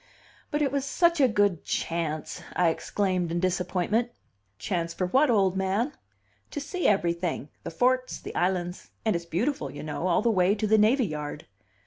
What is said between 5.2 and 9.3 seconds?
old man?" "To see everything the forts, the islands and it's